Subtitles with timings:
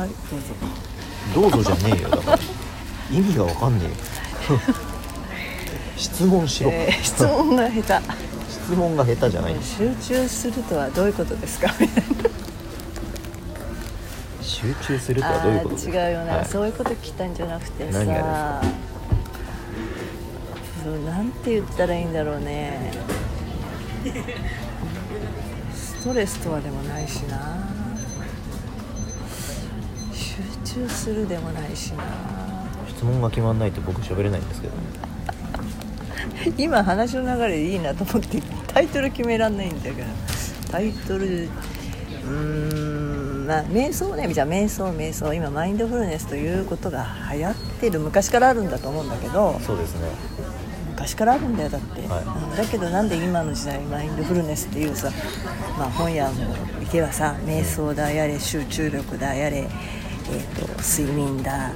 [0.00, 0.08] はい。
[1.34, 1.50] どうぞ。
[1.50, 2.08] どうぞじゃねえよ。
[2.10, 2.38] だから。
[3.10, 3.88] 意味がわかんねえ
[4.52, 4.60] よ。
[5.96, 8.00] 質問しろ、えー質問が下
[8.48, 9.54] 質問が下手じゃない。
[9.54, 11.74] 手集中するとはどういうことですか？
[11.78, 12.12] みたいな
[14.40, 15.98] 集中するとはどういうことですか？
[15.98, 16.46] あー違うよね、はい。
[16.46, 18.62] そういうこと聞きたいんじゃなくて何がさ
[20.84, 22.92] そうなんて言ったらいいんだろうね。
[25.74, 27.68] ストレスとはでもないしな。
[27.68, 27.69] 集
[30.74, 32.04] 中するでもないしな。
[32.88, 34.74] 質問が決まんないと僕喋れないんですけど。
[36.56, 40.08] 今話の流れでいいなと思ってタイトル決めらんないんだけど。
[40.70, 45.34] タイトルうーんまあ瞑想ねじゃあ瞑想瞑想。
[45.34, 47.98] 今マインドフルネスということが流行ってる。
[47.98, 49.60] 昔からあるんだと思うんだけど。
[49.66, 50.08] そうですね。
[51.00, 52.22] 昔からあるんだよだって、はい。
[52.22, 55.10] うんだけどなんで今の時代マインドフルネスっていうさ、
[55.78, 59.66] まあ、本屋も行けばさ瞑想だやれ集中力だやれ、
[60.30, 61.72] えー、と睡眠だ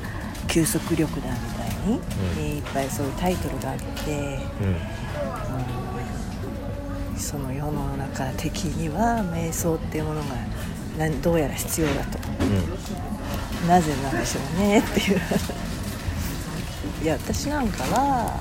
[0.48, 2.00] 休息力だみたいに、
[2.38, 2.56] うん。
[2.56, 4.38] いっぱいそういうタイトルがあって。
[4.60, 5.04] うん。
[7.16, 10.34] その世の中的には瞑想っていうものが
[10.98, 12.18] なんどうやら必要だと。
[13.64, 15.20] うなぜなんでしょうねっていう。
[17.02, 18.40] いや私なんかは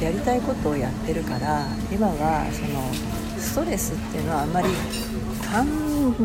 [0.00, 2.90] やりたいことをやってるから今はその
[3.38, 4.68] ストレスっていうのはあんまり
[5.50, 5.66] 感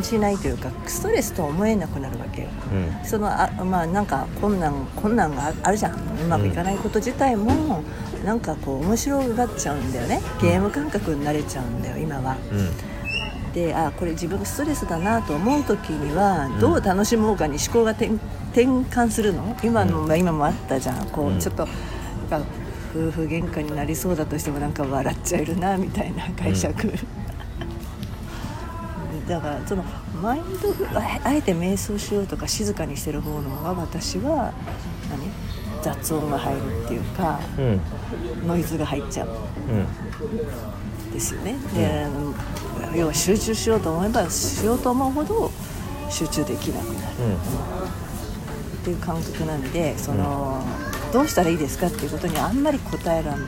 [0.01, 2.47] じないというかストレスとは思えなくなるわけよ。
[2.47, 3.05] んうん。
[3.05, 5.93] そのあまあなんか困難困難がああるじゃん。
[5.93, 5.95] う
[6.27, 7.83] まくいかないこと自体も、
[8.23, 10.21] なんかこう面白がっちゃうんだよね。
[10.41, 12.37] ゲーム感覚になれちゃうんだよ今は。
[12.51, 13.53] うん。
[13.53, 16.59] であこれ自分がストレスだなと思う時にはん。
[16.59, 18.11] どう楽しもうかに思考が転
[18.51, 19.55] 転換するの？
[19.63, 21.05] 今の、今もあったじゃん。
[21.07, 21.39] こう、うん。
[21.39, 21.67] ちょっと
[22.93, 26.93] 夫婦喧嘩になりそうだとしてもなんか笑っちゃえるなみたいな解釈、
[29.27, 29.83] だからその
[30.21, 34.53] マインドフああえて瞑想しようとか静かにしてる方の方が私は
[35.09, 35.29] 何
[35.83, 37.81] 雑音が入るっていうかうん。
[38.47, 42.33] ノイズが入っちゃううんですよね、であの
[42.95, 45.49] 要は集中しようと思えばしようと思うほど
[46.09, 47.15] 集中できなくなる。
[48.81, 50.61] っていう感覚なんでその、
[51.13, 53.47] どうしたらいいですかっていうことにあんまり答えられない。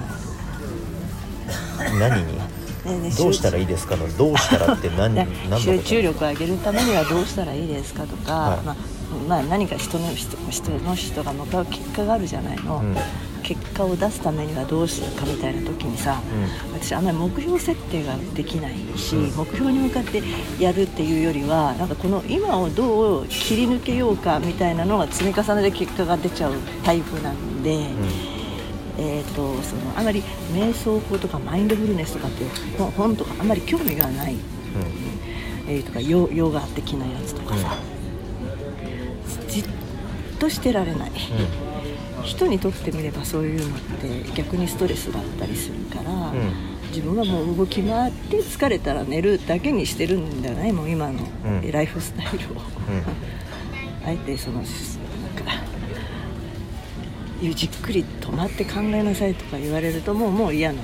[1.91, 2.36] うん何に？
[2.87, 8.61] ねねどうしたらいいですかのどうしたらって何 で何集中力を上げるためにはどうしたらいいですかとか、はい。
[8.61, 8.75] まあ
[9.27, 12.95] まあ、何か人の人人の人が向かう結果があるじゃないの、うん。
[13.41, 16.21] 結果を出すためにはどうするかみたいな時にさ、
[16.73, 19.37] 私あんまり目標設定ができないし、うん。
[19.37, 20.21] 目標に向かって
[20.59, 26.53] やるっていうよりはなんかこの今をどう切り抜けようかみたいなのが積み重ねで結果が出ちゃう
[26.83, 27.87] タイプなんで。
[28.97, 34.35] えー、とそのあまり瞑想法とかマインドフルネスとかっていう本本とかあんまり興味がない、
[35.67, 37.75] えーとかヨヨガ的なやつとかさ、
[39.47, 39.65] じっ
[40.39, 41.11] としてられない、
[42.23, 46.77] 人にとってみればそういうのって逆にストレスだったりするから、ん。
[46.87, 51.71] 自分はもう動き回って疲れたら寝るだけにしてるんだよねもう今のうん。
[51.71, 52.51] ライフスタイルを。
[52.51, 52.59] うん。
[54.07, 55.66] あえてそのなんかゆ
[57.39, 60.83] じっくり止まって考えなさいとか言われるともうもう嫌なの、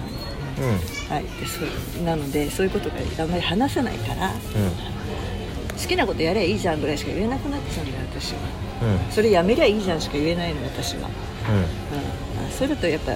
[0.59, 1.61] うんはい、でそ
[2.01, 4.33] うなのでそういうことがあんまり話せないからう
[5.81, 7.85] 好きなことやればいいじゃんぐらいしか言えなくなっちゃう。
[7.85, 8.39] んだよ私は
[8.87, 9.11] んうん。
[9.11, 13.13] それやめりゃいいじゃんしか言えないの私は、ううん、それとやっぱ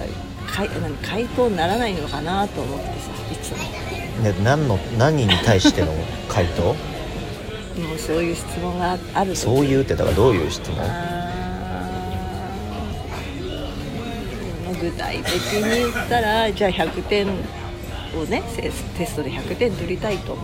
[0.52, 2.92] かい何回答にならないのかなと思ってさ
[3.32, 3.88] いつも。
[4.42, 5.92] 何の何に対しての
[6.28, 6.62] 回答？
[6.64, 6.74] も
[7.94, 10.78] うそういう質問があるとそういうってだからどういう質問？
[14.80, 20.36] 具体的に言ったらじゃあ100点をねテストで100点取りたいと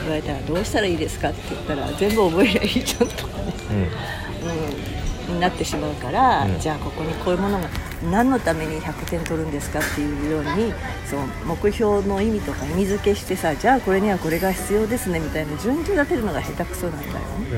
[0.00, 6.58] 言われたらどうしたらいいですかって言ったら全部覚えりゃいいじゃんとかね、うんうん、になってしまうから、うん。
[6.58, 7.68] じゃあここにこういうものが
[8.10, 10.72] 何のために100点取るんですかっていうように
[11.06, 17.20] その目標の意味とか意味付けしてさじゃあこれにはこれが必要ですねみたいな順序立てるのが下手くそなんだよね。
[17.52, 17.54] う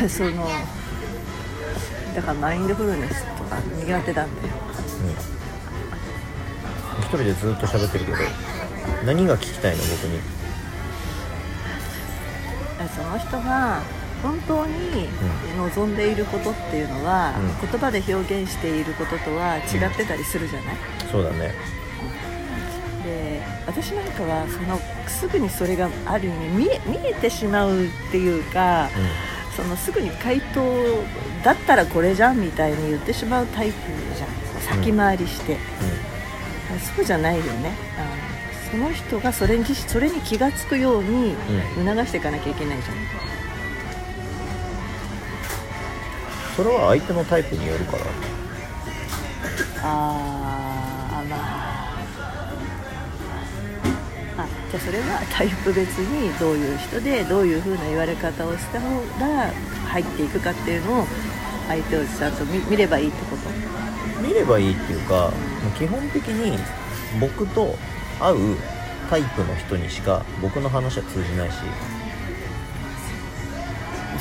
[0.00, 0.02] ん。
[0.02, 0.08] うん。
[0.08, 0.46] その
[2.14, 4.54] だからマインドフルネスとか苦手なんだよ
[7.00, 8.18] 一人でずっと喋ってるけど
[9.04, 10.20] 何が聞きたいの僕に？
[12.96, 13.80] その人が
[14.22, 15.08] 本当に
[15.56, 17.68] 望んでいることっていうのは、うん。
[17.70, 20.76] 言葉で表現していることとは違ってたりするじゃない、
[21.10, 21.54] そうだね。
[23.04, 24.78] で私なんかはその
[25.08, 28.88] すぐにそれがある意味見え見えてしまうっていうか、
[29.56, 30.62] そのすぐに回答
[31.44, 33.74] だったらこれじゃんみたいに言ってしまうタイプ
[34.16, 34.28] じゃん。
[34.62, 35.58] 先回りして、
[36.96, 37.72] そうじゃないよね。
[37.98, 38.06] あの
[38.70, 41.34] その人がそれにそれに気が付くように
[41.76, 41.86] うん。
[41.86, 42.96] 促していかなきゃいけないじゃん、
[46.56, 48.04] それは相手のタイプによるから。
[49.84, 50.41] あー
[54.72, 58.88] じゃあそれはタイプ別にどういう人でどういう風な言われ方をした方
[59.20, 59.52] が
[59.88, 61.06] 入っていくかっていうのを
[61.68, 63.50] 相手をちゃんと見見ればいいってこと？
[64.26, 65.30] 見ればいいっていうか
[65.78, 66.58] 基本的に
[67.20, 67.76] 僕と
[68.18, 68.56] 会う
[69.10, 71.56] タイプの人にしか僕の話は通じないし、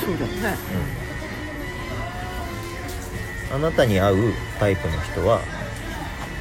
[0.04, 0.58] そうだよね。
[3.54, 5.40] あなたに会うタイプの人は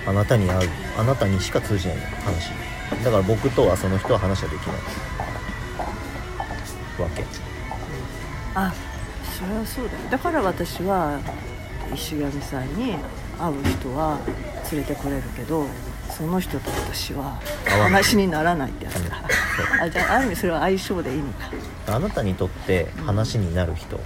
[0.05, 2.51] あなたに会うあなたにしか通じない話
[2.91, 4.77] だから僕とはその人は話はできない
[7.03, 7.25] わけ。
[8.55, 8.73] あ
[9.39, 9.99] それはそうだよ。
[10.11, 11.21] だから私は
[11.95, 12.97] 石上さんに
[13.39, 14.19] 会う人は
[14.71, 15.67] 連れてこれるけど
[16.11, 19.23] その人と私は話にならないってやつだ。
[19.83, 21.51] あじゃあある意味それは相性でいいのか。
[21.87, 23.97] あなたにとって話になる人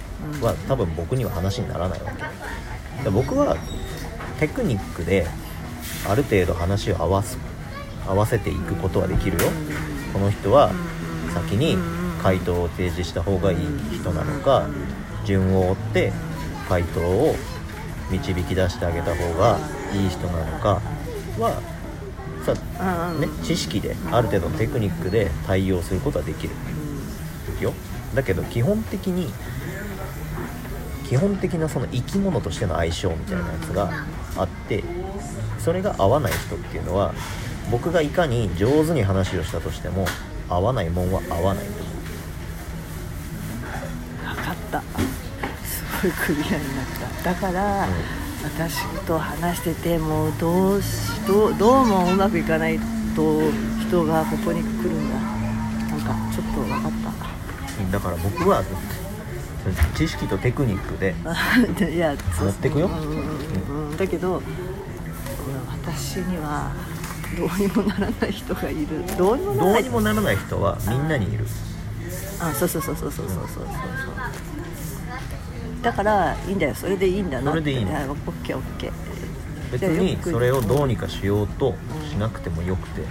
[0.41, 2.21] は多分僕には話にならないわけ。
[2.21, 2.35] だか
[3.03, 3.57] ら僕は
[4.39, 5.27] テクニックで
[6.07, 7.37] ある程度話を合わす
[8.07, 9.49] 合わせていくことはできるよ。
[10.13, 10.71] この人は
[11.33, 11.77] 先に
[12.21, 13.57] 回答を提示した方がいい
[13.93, 14.67] 人なのか
[15.25, 16.13] 順を追って
[16.67, 17.35] 回答を
[18.09, 19.59] 導き出してあげた方が
[19.93, 20.81] いい人なのか
[21.39, 21.61] は
[22.45, 22.53] さ
[23.19, 26.53] ね、知識である程度のテクニックで対応することはできる
[27.59, 27.73] よ。
[28.13, 29.33] だけど基本的に
[31.09, 34.05] 基本的なその生き物としての相性みたいなやつが
[34.37, 34.83] あって
[35.59, 37.13] それが合わない人っていうのは
[37.71, 40.05] 僕がいかに上手に話をしたとしても
[40.49, 41.65] 合わないもんは合わない。
[41.65, 41.85] と思
[44.35, 44.81] 分かった。
[45.65, 46.85] すごいクリアになっ
[47.23, 47.33] た。
[47.33, 47.87] だから、
[48.43, 52.79] 私と話しててもうどうしどうどうもうまくいかない
[53.15, 53.51] と
[53.81, 55.15] 人がここに来るんだ。
[55.17, 58.63] なんかちょっと分かっうだから僕は
[59.95, 61.15] 知識とテクニックで
[61.77, 62.87] た いや持ってくよ。
[62.87, 63.97] うんうんうんうん。
[63.97, 64.41] だけど
[65.83, 66.71] 私には
[67.35, 69.05] どうにもならない人がいる。
[69.17, 71.45] どうにもならないどうにもならない人はみんなにいる。
[72.39, 73.47] あそうそうそうそうそうそうそう。
[73.47, 73.65] そう
[75.81, 76.75] だからいいんだよ。
[76.75, 77.91] それでいいんだなそれでいいの。
[77.91, 78.91] やオッケーオッケー。
[79.71, 81.75] 別にそれをどうにかしようと
[82.09, 83.01] しなくてもよくて。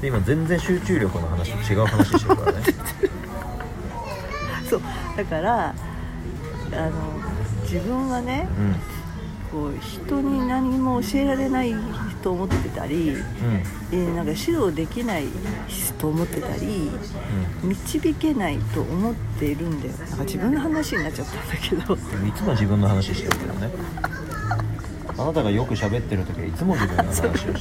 [0.00, 2.62] で今全然集中力の話と違う話してるからね。
[4.68, 4.80] そう。
[5.16, 5.74] だからあ
[6.90, 6.92] の
[7.62, 8.76] 自分はねうん
[9.54, 11.72] こう人に何も教えられない
[12.24, 13.20] と思ってたり、うん。
[13.92, 15.26] えーなんか指導できない
[15.98, 16.90] と思ってたり
[17.62, 19.92] 導けないと思っているんだよ。
[19.92, 21.94] なんか自分の話になっちゃったんだけど。
[21.94, 23.70] うんいつも自分の話してるけどね。
[25.16, 27.56] あなたがよく喋ってる時はいつも自分の話をしてる。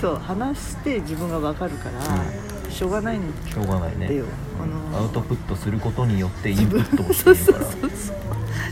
[0.00, 4.08] そう話して自分が分かるから、しょうがないんしょうがないね。
[4.08, 4.24] だよ
[4.60, 7.64] あのアウトプットすることによってインプットをしてるから。
[7.64, 7.90] そうそうそう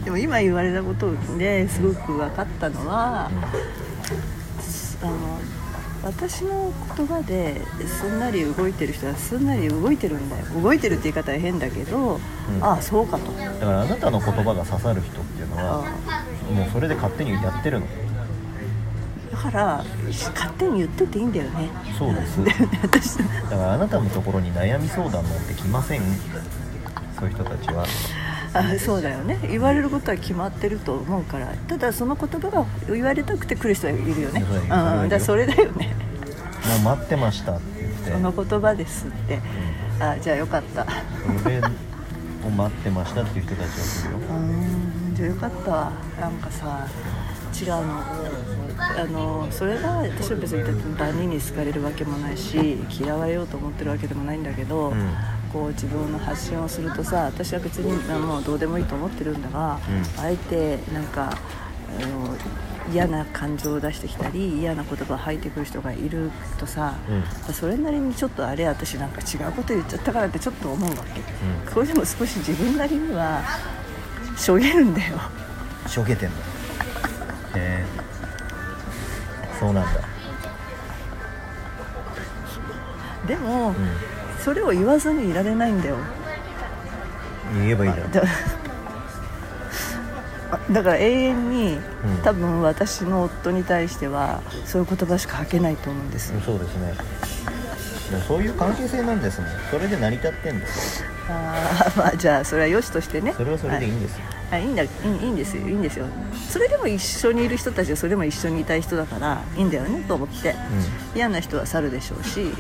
[0.05, 3.31] でも今言われたことですごく分かったのは、
[5.03, 5.39] あの
[6.03, 10.45] 私の言葉ですんなり動いてる人はすんなり動いてるんだよ。
[10.63, 12.65] 動いてるって言い方は変だけど、うん。
[12.65, 13.31] ああそうかと。
[13.33, 17.87] だからあなたの言葉が刺さる人っていうのはあもうそれで勝手にやってるの。
[19.31, 21.69] だから勝手に言ってていいんだよね。
[21.99, 22.41] そうです。
[22.83, 26.03] 私だからあなたのところに悩み相談なんて来ません。
[27.19, 27.85] そういう人たちは
[28.53, 29.39] あそうだよね。
[29.49, 31.47] 言われることは決まってると思うから。
[31.69, 34.41] ただその言葉が言われたくて来る人はいるよね。
[34.41, 35.09] そうだようん。
[35.09, 35.95] それだからそれだよね。
[36.83, 38.11] もう待ってましたって言って。
[38.13, 39.41] その言葉ですって。
[40.01, 40.87] あじゃあよかった。
[41.43, 41.63] それを
[42.51, 44.19] 待ってましたっていう人たちが来るよ。
[44.19, 45.15] うーん。
[45.15, 45.93] じゃあよかったわ。
[46.21, 46.87] なんかさ
[47.61, 48.03] 違うの。
[48.79, 55.11] あのそれが私は別に万人に好かれるわけもないし嫌われようと思ってるわけでもないんだけど、うん
[55.53, 59.79] こう自分の発信をするとさ私は別にあもうどうでもいいと思ってるんだが、
[60.19, 60.25] うん。
[60.25, 61.37] あえてなんか
[62.01, 62.37] あの
[62.93, 66.95] 嫌な感情を出してきたり嫌な言葉を吐いてくる人がいるとさ、
[67.49, 67.55] うん。
[67.55, 71.75] それなりにちょっとあれ私なんか違うこと言っちゃったからってちょっと思うわけ、うん。
[71.75, 73.43] これでも少し自分なりには
[74.37, 75.19] しょげるんだよ。
[75.87, 76.37] しょげてんの。
[76.37, 76.41] へ
[77.57, 77.85] え。
[79.59, 80.01] そうなんだ。
[83.27, 83.75] でも、う
[84.45, 85.97] それを言わずにいられないんだよ。
[85.97, 86.01] ん
[87.63, 88.11] 言えばいいじゃん。
[88.13, 88.23] だ
[90.53, 92.23] あだから永遠に、うん。
[92.23, 96.95] 多分私の夫に対してはそういう言葉しか吐けないと思うんですうんそうですね。
[98.27, 99.47] そういう関係性なんですね。
[99.71, 101.03] それで成り立ってんです。
[101.03, 103.33] よあー まあじゃあそれはよしとしてね。
[103.37, 104.19] それはそれでいいんですよ、
[104.51, 104.89] あいいんだいい
[105.25, 105.69] いいんですよ。
[105.69, 106.07] いいんですよ。
[106.49, 110.57] それでも一緒にいる人たちはそれでも一緒にいたい人だからいいんだよねと思って。
[111.15, 112.51] 嫌な人は去るでしょうし、うん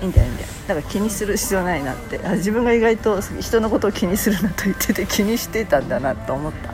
[0.00, 0.48] いいんだよいいんだよ。
[0.68, 2.20] だから気にする必要ないなって。
[2.24, 6.68] あ自分が意外と人のことを気にするなと言ってて気にしてたんだなと思った。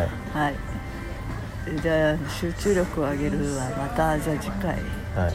[0.00, 0.10] はい。
[0.32, 0.54] はい。
[1.80, 4.76] じゃあ集中力を上げるはまたじゃあ次回。
[5.14, 5.34] はい。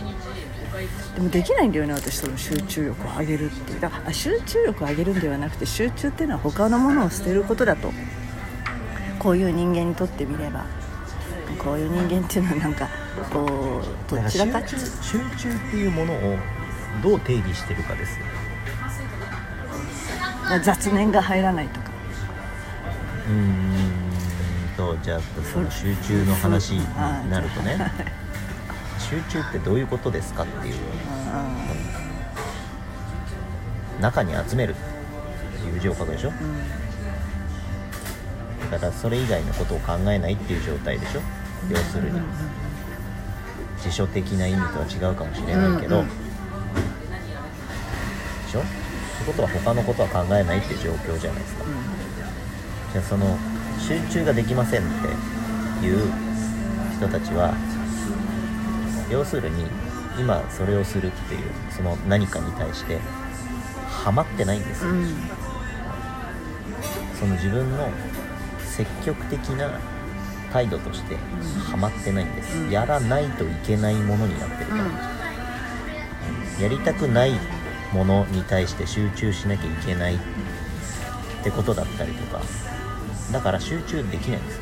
[1.15, 3.71] でもできないんだよね私その集中力を上げるって。
[3.71, 7.91] いうだからあ集中力を上げるんではなくて集中っていうのは他のものを捨てることだと。
[9.19, 10.65] こういう人間にとってみれば。
[11.57, 12.87] こういう人間っていうのはなんか
[13.31, 16.37] こうどちらか集中っていうものを
[17.01, 18.19] どう定義してるかです。
[18.19, 18.25] よ
[20.63, 21.87] 雑念が入らないとか。
[23.27, 23.91] うーん
[24.77, 25.19] とじゃあ
[25.53, 26.85] その集中の話に
[27.29, 27.77] なるとね。
[28.99, 30.75] 集中ってどういうことですかっていう
[34.01, 34.75] 中に集めるっ
[35.61, 36.31] ていう字を書くでしょ。
[38.71, 41.21] だからそれ以外のことを考えないっていう状態でしょ。
[41.69, 42.19] 要するに。
[43.83, 46.26] 辞書的な意味とは違うかもしれないけど、うんうん
[49.27, 51.65] ことは他のことは考えないって状況じゃないですか。
[52.93, 53.37] じゃあその
[53.77, 54.85] 集中ができませんっ
[55.79, 56.11] ていう
[56.95, 57.53] 人たちは
[59.11, 59.65] 要するに
[60.17, 61.41] 今それをするっていう
[61.75, 62.99] その何かに対して
[63.89, 65.05] ハマってないんですよ、うん。
[67.19, 67.89] その自分の
[68.65, 69.79] 積極的な
[70.51, 71.17] 態度として
[71.69, 72.71] ハマってないんです、うん。
[72.71, 74.87] やらないといけないものになってるから、う
[76.59, 76.63] ん。
[76.63, 77.33] やりたくない
[77.93, 80.19] ものに対して集中しなきゃいけないっ
[81.43, 82.41] てことだったりとか。
[83.31, 84.61] だから集中できないんです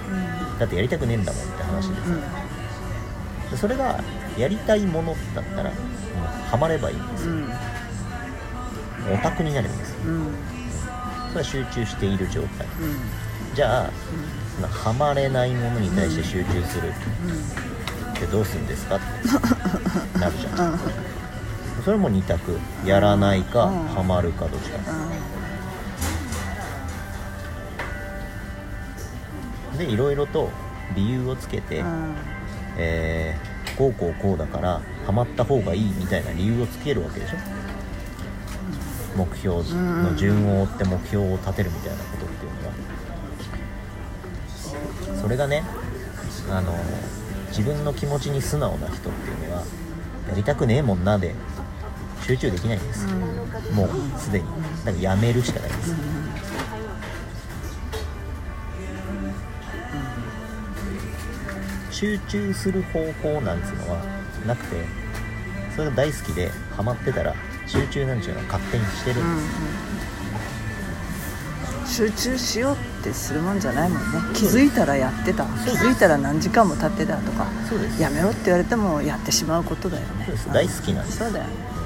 [0.60, 4.00] だってやりたくねえんだもんって話です、でそれが
[4.38, 5.74] やりたいものだったらもう
[6.50, 7.34] ハマればいいんですよ。
[7.34, 7.44] うん。
[9.14, 9.98] オタクになればいいんですよ。
[10.06, 10.34] うん。
[11.30, 12.66] それは集中している状態。
[12.82, 13.56] うん。
[13.56, 13.90] じゃあ
[14.56, 16.90] そのハマれないものに対して集中する。
[16.90, 20.80] ってどうするんですかってなるじゃん
[21.86, 22.60] それも2択。
[22.86, 23.88] やらないかうん。
[23.90, 24.80] ハマるかどっちか。
[29.78, 30.50] でいろいろと
[30.96, 32.16] 理由をつけて、うん。
[32.78, 37.36] えーこうこうこうだからハマった方がいいみたいな理由をつけるわけでしょ。
[39.18, 42.68] 目標の順を追って目標を立てるみたいなことっていうの
[45.16, 45.64] はそれがね
[46.52, 46.74] あの
[47.50, 49.12] 自分の気持ちに素直な人ってい
[49.46, 49.64] うのは
[50.30, 51.34] やりたくねえもんなで
[52.26, 53.06] 集中できないんです。
[53.72, 53.90] もう
[54.20, 54.46] すでに。
[54.84, 55.94] だからやめるしかないんです。
[61.92, 64.00] 集中する方法なんつうのは
[64.46, 64.86] なくて
[65.76, 67.34] それが大好きでハマってたら
[67.68, 69.24] 集中なんちゅうのは勝手にしてる。
[69.24, 69.44] んで
[71.86, 74.08] す、集中しようってするもんじゃないもんね。
[74.34, 75.46] 気づいたらやってた。
[75.46, 77.46] 気づいたら何時間も経ってたとか。
[78.00, 80.26] やめろって言われてもやってしまうことだよね。
[80.26, 80.50] そうです。
[80.50, 81.20] ん大好きなんです。
[81.20, 81.85] そうだよね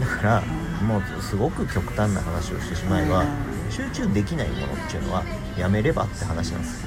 [0.00, 0.42] だから
[0.82, 3.70] もうすごく極端な話をしてしまえばうん。
[3.70, 5.24] 集中できないものっていうのは
[5.58, 6.84] やめればって話なんです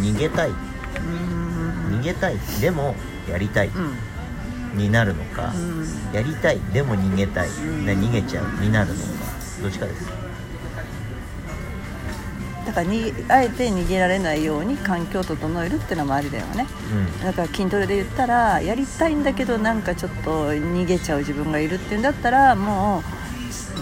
[0.00, 0.50] 逃げたい。
[0.50, 1.98] うん。
[2.00, 2.36] 逃げたい。
[2.60, 2.94] でも
[3.28, 3.68] やりたい。
[3.68, 4.78] うん。
[4.78, 6.12] になるのか、うん。
[6.12, 6.60] やりたい。
[6.72, 8.46] でも逃げたい、逃げちゃう。
[8.60, 9.04] になるのか。
[9.62, 10.23] どっちかです
[12.64, 16.66] だからにあえて逃げられないように環境を整えるってのもありだよね。
[16.92, 17.24] うん。
[17.24, 23.24] だから筋トレで言ったらやりたいんだけどなんかちょっと逃げちゃう自分がいるっていうんだったらもう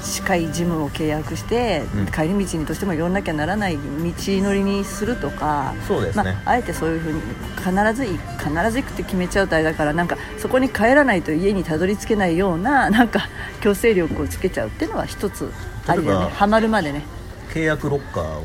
[0.04, 2.06] 近いジムを契約して、うん。
[2.06, 5.74] 帰り道にとしても寄んなきゃならない道のりにするとか。
[5.88, 6.12] ね。
[6.14, 7.20] まあ、あえてそういうふうに
[7.56, 13.28] 必ずい必ず行くって決めちゃうとあれだからなんかそこに帰らないと家にたどり着けないようななんか
[13.60, 15.52] 強制力をつけちゃうっていうのは一つ
[15.86, 16.30] ありだよね。
[16.30, 17.04] ハマるまでね
[17.52, 18.44] 契約ロッカーを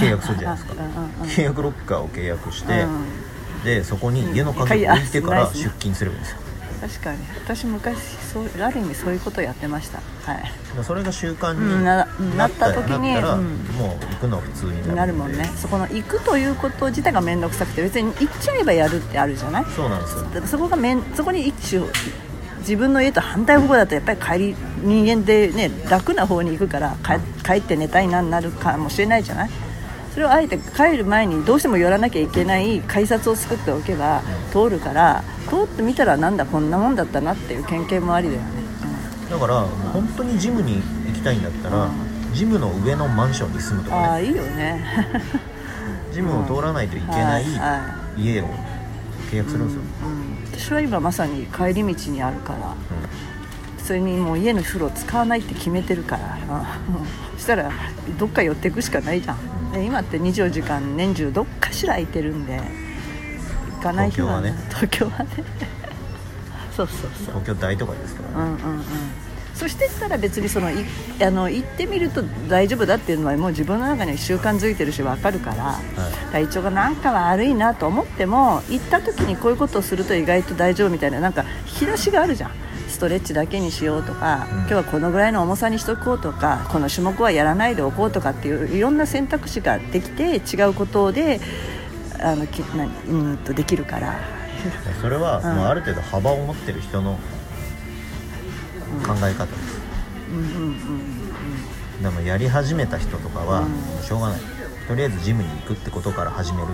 [0.00, 0.82] 契約するじゃないですか。
[1.24, 3.04] 契約ロッカーを契約して、うん。
[3.64, 5.54] でそこに家の鍵を置いてからうん。
[5.54, 6.38] 出勤すればいいんですよ。
[6.80, 7.18] 確かに。
[7.42, 7.96] 私昔
[8.32, 10.00] そうある意味そういうことをやってました。
[10.30, 10.52] はい。
[10.82, 13.14] それが習慣うんになった時に
[13.78, 15.50] もう行くのは普通になるなるもんね。
[15.56, 19.64] そこの行くということ自体が面倒くさくて別に行っちゃえばやるってあるじゃない？
[19.74, 20.46] そうなんですよ。
[20.46, 21.86] そこがめんそこに一種
[22.64, 29.50] 自分の家と反対方向だとやっぱり帰り人間でね楽な方に行くから帰帰って寝たいなになるかもしれないじゃない？
[30.14, 38.46] それをあえて帰る前にどうしても寄らなきゃいけない改札を作っておけば通るから通ってみたらなんだこんなもんだったなっていう経験もありだよね、
[39.28, 39.60] だから
[39.92, 40.76] 本当にジムに
[41.08, 41.90] 行きたいんだったら、う
[42.32, 44.12] ジムの上のマンションに住むとうん、あかね。
[44.14, 44.84] あいいよね。
[46.12, 48.48] ジムを通らないといけないは家を契
[49.34, 50.60] 契約するんですよ、うん。
[50.60, 52.74] 私は今まさに帰り道にあるから
[53.82, 56.62] それにもう家の風呂使わないって決めてるから、う
[57.02, 57.04] ん
[57.36, 57.70] そしたら
[58.18, 59.72] どっか寄っていくしかないじゃん。
[59.72, 62.60] で今って24時間年中どっかしら空いてるんで
[63.76, 64.54] 行かない日はね。
[64.70, 65.26] 東京はね。
[66.74, 67.42] そうそうそう。
[67.42, 68.84] 東京大都会ですからね、うんうんうん
[69.54, 70.74] そしてったら別にそのい
[71.22, 75.78] あの行ってみると大丈夫だっていうのはもう自分の中に習慣づいてるし分かるから、
[76.32, 82.50] 体調がなんか悪いなと思っても行った時にこういうことをすると意外と大丈夫みたいななんか引き出しがあるじゃん。
[82.88, 84.58] ストレッチだけにしようとか、うん。
[84.58, 91.40] 今日はこのぐらいの重さにしとこうとかこの種目はやらないでおこうとかっていういろんな選択肢ができて違うことで
[92.20, 94.14] あのきなうんとできるから。
[95.02, 95.44] それは、うん。
[95.44, 97.18] まあ、ある程度幅を持ってる人の
[99.06, 99.80] 考え方です、
[102.02, 103.64] でもやり始めた人とかは、
[104.02, 104.40] しょうがない。
[104.88, 106.68] とりあえずジムに行くってことから始める。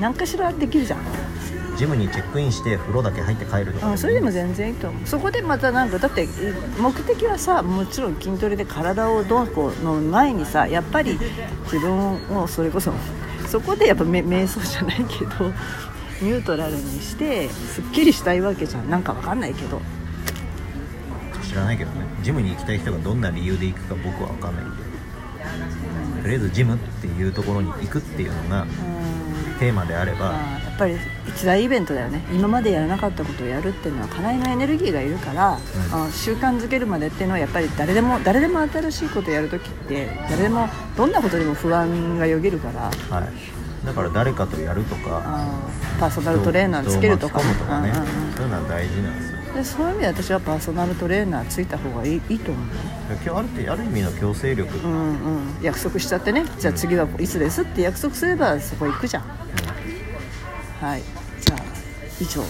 [0.00, 1.00] 何かしらできるじゃん。
[1.76, 5.06] ジムにチェックインして風呂だけ入って帰るとかうん、それでも全然いいと思う。
[5.06, 6.28] そこでまたなんかだって
[6.78, 11.18] 目的はさもちろん筋トレで体をどうこうの前にさやっぱり
[11.64, 12.92] 自分をそれこそ
[13.48, 15.46] そこでやっぱめ瞑想じゃないけど
[16.20, 18.90] ニュートラルにしてすっきりしたいわけじゃん。
[18.90, 19.80] なんかわかんないけど
[21.52, 22.06] 知らないけどね。
[22.22, 24.82] ジムに行きたい人がどんな理由で行くか僕は分かんないんで。
[26.22, 28.68] とりあえずジムっていうところに行くっていうのがうん。
[29.58, 30.96] テーマであれば、まあやっぱり
[31.28, 32.24] 一大イベントだよね。
[32.32, 35.58] 今までやらなかったことをやるっていうのはかなりのエネルギーがいるから、
[35.92, 36.04] うん。
[36.06, 42.90] あ習慣づけるまでっていうのはやっぱり誰でも誰でも新しいことをやるときって誰でもどんなことでも不安がよぎるから。
[43.16, 45.46] はい、だから誰かとやるとか
[46.00, 48.32] パーソナルトレーナーつけるとかとかね、うんうんうん。
[48.34, 52.66] そういうのは大事なんですよでそういう意味で私はパーソナルトレーナーついた方がいいいいと思う。
[53.24, 55.62] 今日あるってある意味の強制力、うんうん。
[55.62, 56.44] 約束しちゃってね。
[56.58, 57.62] じゃあ次はいつです？
[57.62, 59.24] って約束すればそこ行くじゃん。
[60.80, 61.02] はい。
[61.40, 61.58] じゃあ
[62.20, 62.42] 以上。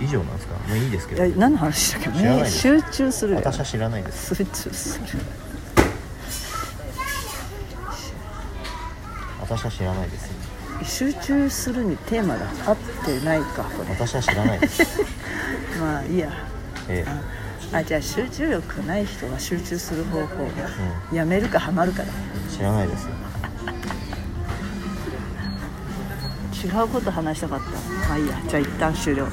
[0.00, 0.54] 以上なんですか？
[0.68, 1.24] もういいですけど。
[1.24, 2.10] え何の話だっけ？
[2.10, 2.58] 知らないです。
[2.58, 3.38] 集中するよ。
[3.38, 4.34] 私は知らないです。
[4.34, 5.04] 集中する。
[9.40, 10.30] 私は知らないです。
[10.82, 14.82] 集中するにテーマが合ってないか私は知らないです
[15.78, 16.30] まあいいや。
[16.88, 17.10] ええ。
[17.72, 22.08] ああじゃあ集中力ない人が集中する方法うやめるかハマるかだ。
[22.50, 23.08] 知らないです。
[26.64, 27.70] 違うこと話したかった。
[28.08, 28.40] まあいいや。
[28.48, 29.26] じゃあ一旦終了